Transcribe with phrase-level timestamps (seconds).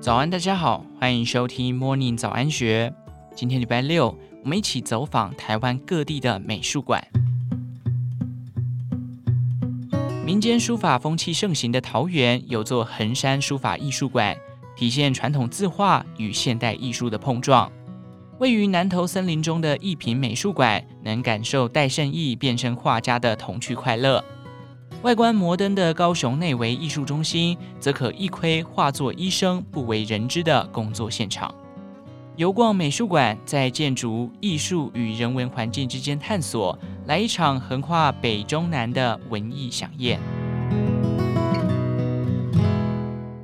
[0.00, 2.92] 早安，大家好，欢迎收听 Morning 早安学。
[3.34, 7.02] 今天礼拜六，我们一起走访台湾各地的美术馆。
[10.26, 14.36] 民间书法风气盛行的桃园，有座横山书法艺术馆，
[14.76, 17.70] 体现传统字画与现代艺术的碰撞。
[18.38, 24.22] 位于南投森林中的一品美术馆，能感受戴胜义变身画家的童趣快乐。
[25.04, 31.54] 外观摩登的高雄内惟艺术中心，则可一窥画作医生不为人知的工作现场。
[32.36, 40.18] 游逛美术馆，在建筑艺术与人文环境之间探索，来一场横跨北中南的文艺饗宴。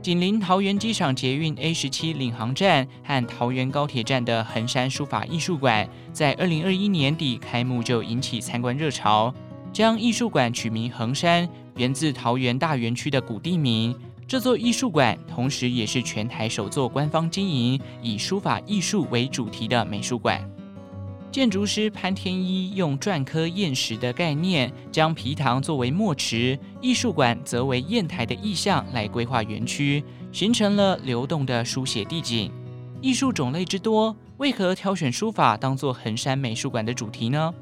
[0.01, 9.35] 紧邻桃园机场捷运 A 十七领航站和桃园高铁站的横山书法艺术馆，在二零二一年底开幕就引起参观热潮。
[9.73, 13.95] 将艺术馆取名横山，源自桃园大园区的古地名。
[14.27, 20.41] 这座艺术馆同时也是全台首座官方经营以书法艺术为主题的美术馆。
[21.33, 32.53] 建筑师潘天一用篆刻砚石的概念，将皮塘作为墨池，艺术馆则为砚台的意象来规划园区，形成了流动的书写地景。
[33.01, 37.55] 艺术种类之多，为何挑选书法当做衡山美术馆的主题呢？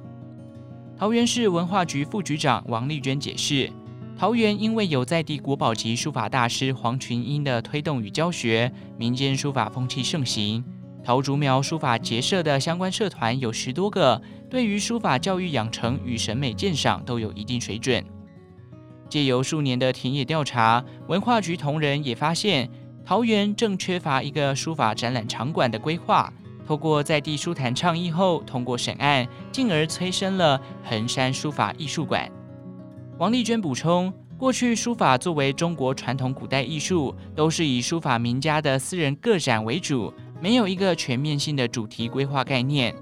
[0.98, 3.70] 桃园市文化局副局长王丽娟解释，
[4.18, 10.64] 桃园因为有在地国宝级书法大师黄群英的推动与教学，民间书法风气盛行。
[11.04, 18.04] 桃竹苗书法结社的相关社团有十多个，对于书法教育养成与审美鉴赏都有一定水准。
[19.08, 22.68] 借由数年的田野调查，文化局同仁也发现，
[23.06, 26.32] 桃园正缺乏一个书法展览场馆的规划。
[26.68, 32.30] 透过在地书坛倡议后通过审案，进而催生了衡山书法艺术馆。
[33.16, 42.94] 王丽娟补充，过去书法作为中国传统古代艺术，都是以书法名家的私人个展为主，没有一个全面性的主题规划概念。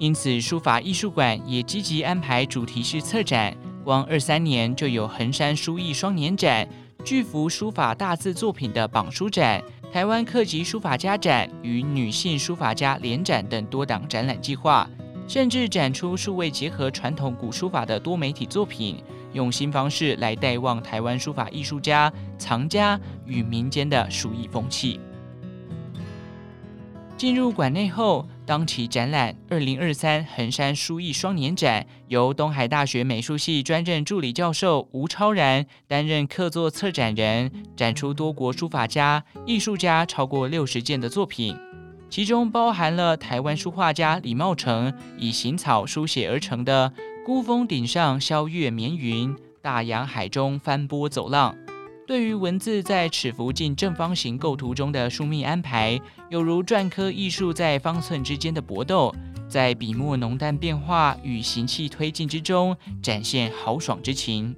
[0.00, 6.68] 因此，书法艺术馆也积极安排主题式策展，光二三年就有衡山书艺双年展、
[7.04, 9.62] 巨幅书法大字作品的榜书展。
[9.94, 14.90] 台湾客籍书法家展与女性书法家联展等多档展览计划，
[15.28, 19.00] 甚至展出数位结合传统古书法的多媒体作品，
[19.34, 24.98] 用新方式来带望台湾书法艺术家藏家与民间的书艺风气。
[27.16, 41.56] 进入馆内后，当期展览“二零二三横山书艺双年展”由东海大学美术系专任助理教授吴超然担任客座策展人，展出多国书法家、艺术家超过六十件的作品，
[42.10, 46.92] 其中包含了台湾书画家李茂成以行草书写而成的
[47.24, 51.56] “孤峰顶上萧月眠云，大洋海中翻波走浪”。
[52.06, 55.98] 对于文字在尺幅近正方形构图中的疏密安排，
[56.28, 59.14] 有如篆刻艺术在方寸之间的搏斗，
[59.48, 64.54] 在笔墨浓淡变化与行气推进之中展现豪爽之情。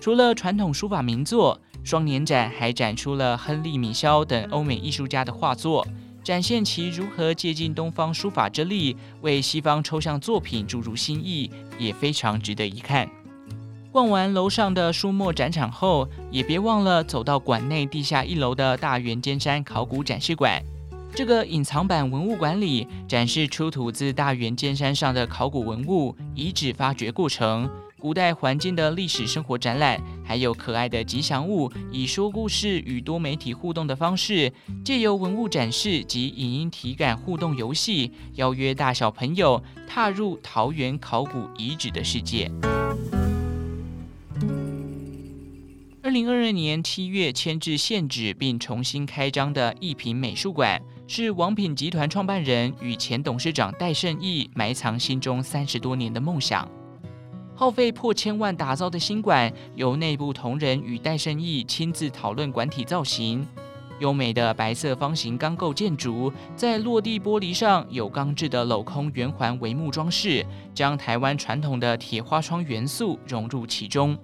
[0.00, 5.86] 除了传统书法名作，双年展还展出了亨利·米肖等欧美艺术家的画作，
[6.24, 13.08] 展现其如何借鉴东方书法之力，为西方抽象作品注入新意，也非常值得一看。
[13.98, 20.62] 逛完楼上的书墨展场后，也别忘了走到馆内地下一楼的大元尖山考古展示馆。
[21.12, 34.52] 这个隐藏版文物馆里展示出土自大元尖山上的考古文物遗址发掘过程、古代环境的历史生活展览，还有可爱的吉祥物，以说故事与多媒体互动的方式，
[34.84, 42.48] 借由文物展示及影音体感互动游戏，邀约大小朋友踏入桃园考古遗址的世界。
[46.18, 56.68] 零二二年七月迁至现址并重新开张的一品美术馆，是王品集团创办人与前董事长戴胜义埋藏心中三十多年的梦想。
[57.54, 63.46] 耗费破千万打造的新馆，由内部同仁与戴胜义亲自讨论馆体造型。
[64.00, 70.44] 优美的白色方形钢构建筑，在落地玻璃上有钢制的镂空圆环帷幕装饰，
[70.74, 74.18] 将台湾传统的铁花窗元素融入其中。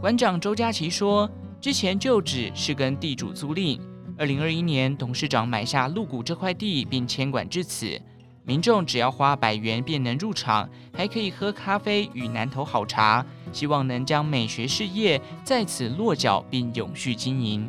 [0.00, 1.30] 馆长周佳琪说
[1.60, 3.78] ：“之前旧址是跟地主租赁，
[4.16, 8.00] 二零二一年董事长买下鹿谷这块地，并迁馆至此。
[8.42, 10.66] 民众只要花百元便能入场，
[10.96, 13.24] 还可以喝咖啡与南投好茶。
[13.52, 17.68] 希望能将美学事业在此落脚并永续经营。”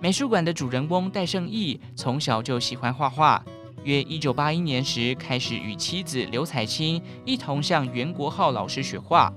[0.00, 3.44] 美术馆的主人翁戴胜义从小就喜欢画画，
[3.84, 9.30] 约一九八一年时开始与妻子刘彩青一同向袁国浩老师学画。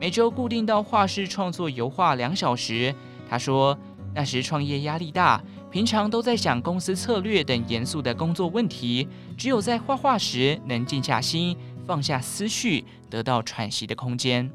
[0.00, 2.94] 每周固定到画室创作油画两小时。
[3.28, 3.78] 他说，
[4.14, 9.06] 那时创业压力大，平常都在想公司策略等严肃的工作问题，
[9.36, 11.54] 只有在画画时能静下心，
[11.86, 14.50] 放下思绪，得到喘息的空间。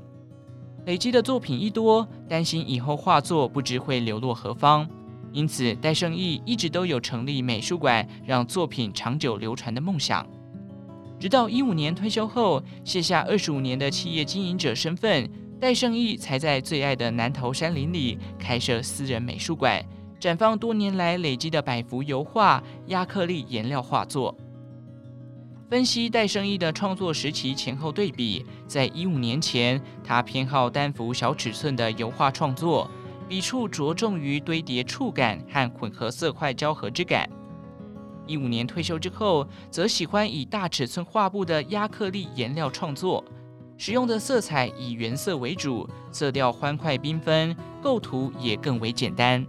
[0.88, 4.90] 累积的作品一多，担心以后画作不知会流落何方，
[5.32, 10.26] 因此戴胜义一直都有成立美术馆，让作品长久流传的梦想。
[11.20, 15.30] 直到一五年退休后，卸下二十五年的企业经营者身份，
[15.60, 19.84] 戴胜义才在最爱的南投山林里开设私人美术馆，
[20.20, 24.36] 展放多年来累积的百幅油画、压克力颜料画作。
[25.68, 32.90] 分析戴胜义的创作时期前后对比，在一五年前，他偏好单幅小尺寸的油画创作，
[33.28, 37.28] 笔触着重于堆叠触感和混合色块交合之感。
[38.28, 43.24] 一五年退休之后，则喜欢以大尺寸画布的压克力颜料创作，
[43.78, 49.46] 使用的色彩以原色为主，色调欢快缤纷，构图也更为简单。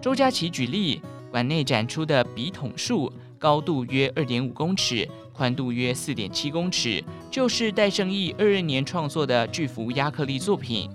[0.00, 10.88] 周佳琪举例，馆内展出的笔筒树，高度约二点五公尺，宽度约四点七公尺，就是戴胜义二二年创作的巨幅压克力作品。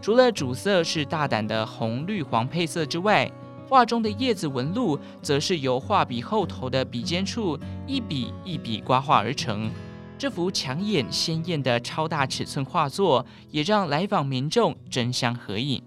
[0.00, 3.30] 除了主色是大胆的红绿黄配色之外，
[3.72, 9.70] 画中的叶子纹路，则是由画笔后头的笔尖处一笔一笔刮画而成。
[10.18, 15.82] 这幅抢眼鲜艳的超大尺寸画作，也让来访民众争相合影。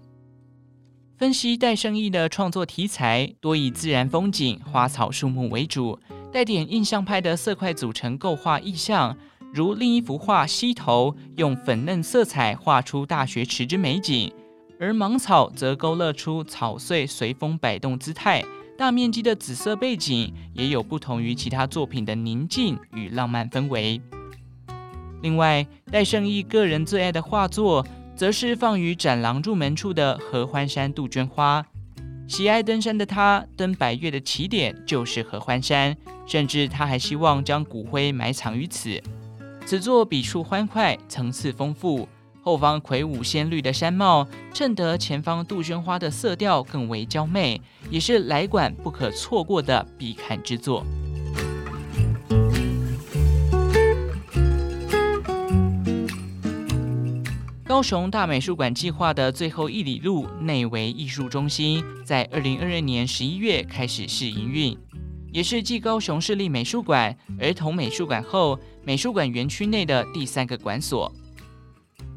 [1.15, 5.99] 分析戴胜义的创作题材，多以自然风景、花草树木为主，
[6.33, 9.15] 带点印象派的色块组成构画意象。
[9.53, 14.33] 如另一幅画《溪头》，用粉嫩色彩画出大学池之美景。
[14.79, 18.43] 而芒草则勾勒出草穗随风摆动姿态，
[18.77, 24.01] 大面积的紫色背景也有不同于其他作品的宁静与浪漫氛围。
[25.21, 27.85] 另外，戴胜义个人最爱的画作，
[28.15, 31.65] 则是放于展廊入门处的合欢山杜鹃花。
[32.27, 35.95] 喜爱登山的他，登百岳的起点就是合欢山，
[36.25, 39.01] 甚至他还希望将骨灰埋藏于此。
[39.65, 42.07] 此作笔触欢快，层次丰富。
[42.45, 47.59] 后方魁梧鲜绿的山貌，衬得前方杜鹃花的色调更为娇媚，
[47.89, 50.85] 也是来馆不可错过的必看之作。
[57.63, 64.77] 高雄大美术馆计划的最后一里路内惟艺术中心，在二零二二年十一月开始试营运，
[65.33, 71.11] 也是继高雄市立美术馆、儿童美术馆后，美术馆园区内的第三个馆所。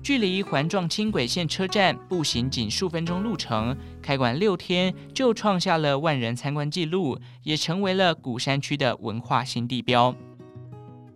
[0.08, 10.16] 距离环状轻轨线车站步行仅数分钟路程，开馆六天就创下了万人参观纪录，也成为了鼓山区的文化新地标。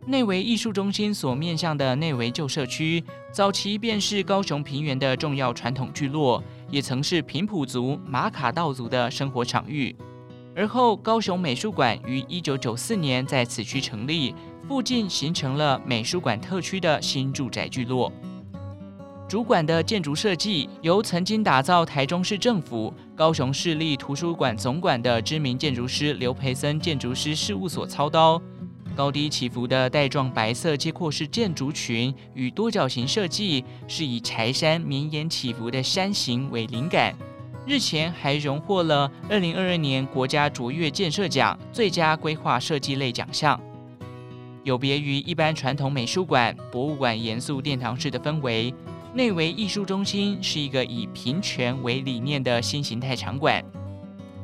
[0.06, 3.02] 内围艺术中心所面向的内围旧社区，
[3.32, 9.96] 早期便是高雄平原的重要传统聚落，也曾是平埔族、马卡道族的生活场域。
[10.54, 14.34] 而后，高雄美术馆于一九九四年在此区成立，
[14.68, 18.12] 附近形成了美术馆特区的新住宅聚落。
[19.32, 28.38] 主馆的建筑设计由曾经打造台中市政府、高雄市立图书馆总馆的知名建筑师刘培森建筑师事务所操刀。
[28.94, 37.16] 高低起伏的带状白色接阔式建筑群与多角形设计，是以柴山绵延起伏的山形为灵感。
[37.66, 43.58] 日前还荣获了二零二二年国家卓越建设奖最佳规划设计类奖项。
[44.62, 48.74] 有别于一般传统美术馆、博物馆严肃殿堂式的氛围。
[49.14, 53.62] 内惟艺术中心是一个以平权为理念的新形态场馆，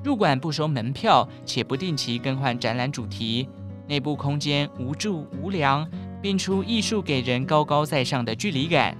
[0.04, 3.48] 入馆不收门票，且不定期更换展览主题。
[3.86, 5.88] 内部空间无柱无梁，
[6.20, 8.94] 并出艺术给人高高在上的距离感。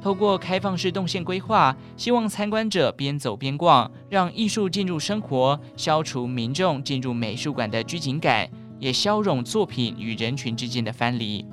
[0.00, 8.48] 透过开放式动线规划，希望参观者边走边逛，让艺术进入生活，消除民众进入美术馆的拘谨感，
[8.78, 11.44] 也消融作品与人群之间的藩篱。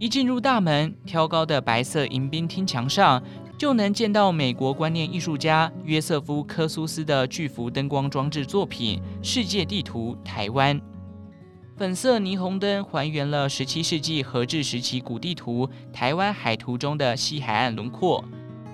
[0.00, 3.22] 一进入大门，挑高的白色迎宾厅墙上，
[3.58, 10.80] 就能见到美国观念艺术家约瑟夫·科苏斯的巨幅灯光装置作品《世界地图——台湾》。
[11.76, 18.24] 粉色霓虹灯还原了十七世纪荷治时期古地图《台湾海图》中的西海岸轮廓，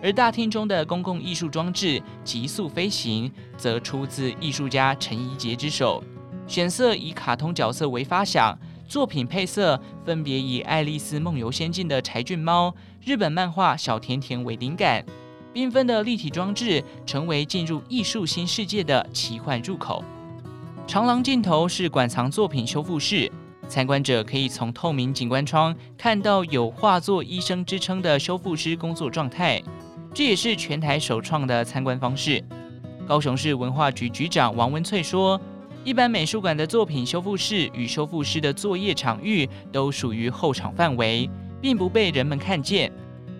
[0.00, 6.04] 而大厅中的公共艺术装置《极速飞行》则出自艺术家陈怡杰之手，
[6.46, 8.56] 选色以卡通角色为发想。
[8.88, 12.74] 作品配色分别以《爱丽丝梦游仙境》的柴郡猫、
[13.04, 15.04] 日本漫画小甜甜为灵感，
[15.52, 20.04] 缤纷的立体装置成为进入艺术新世界的奇幻入口。
[20.86, 23.30] 长廊尽头是馆藏作品修复室，
[23.68, 29.60] 参观者可以从透明景观窗看到有画作医生之称的修复师工作状态，
[30.14, 32.42] 这也是全台首创的参观方式。
[33.04, 35.40] 高雄市文化局局长王文翠说
[35.86, 41.30] ：“一般美术馆的作品修复室与修复师的作业场域都属于后场范围，
[41.62, 42.90] 并不被人们看见。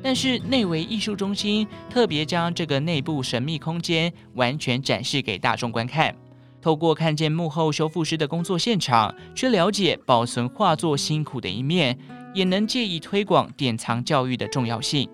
[0.00, 6.14] 但是内围艺术中心特别将这个内部神秘空间完全展示给大众观看。”
[6.62, 11.98] 透过看见幕后修复师的工作现场，去了解保存画作辛苦的一面，
[12.32, 15.10] 也能借以推广典藏教育的重要性。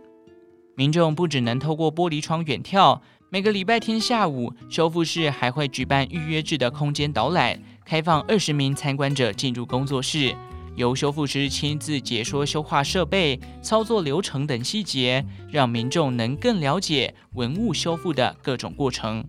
[0.75, 3.01] 民众不只能透过玻璃窗远眺，
[3.33, 10.37] 每个礼拜天下午，修复室还会举办预约制的空间导览，开放二十名参观者进入工作室，
[10.77, 19.25] 由修复师亲自解说修画设备、操作流程等细节，让民众能更了解文物修复的各种过程。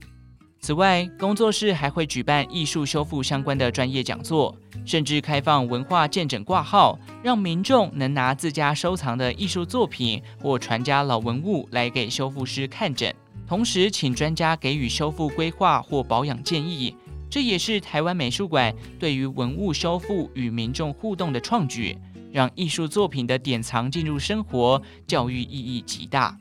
[0.60, 4.54] 此外，工作室还会举办艺术修复相关的专业讲座，
[4.86, 13.14] 甚至开放文化见证挂号，让民众能拿自家收藏的艺术作品或传家老文物来给修复师看诊，
[13.48, 16.96] 同时请专家给予修复规划或保养建议。
[17.30, 21.98] 这也是台湾美术馆对于文物修复与民众互动的创举，
[22.32, 26.38] 让艺术作品的典藏进入生活，教育意义极大。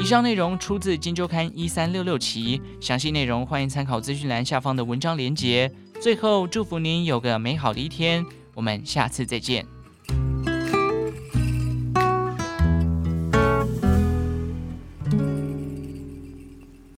[0.00, 5.70] 以上内容出自《金周刊》一三六六期，详细内容欢迎参考资讯栏下方的文章连结。
[6.02, 9.73] 最后，祝福您有个美好的一天，我们下次再见。